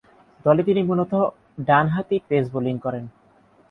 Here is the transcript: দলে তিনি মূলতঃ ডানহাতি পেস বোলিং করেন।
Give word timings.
দলে 0.45 0.61
তিনি 0.63 0.81
মূলতঃ 0.83 1.21
ডানহাতি 1.67 2.17
পেস 2.27 2.45
বোলিং 2.53 2.75
করেন। 2.85 3.03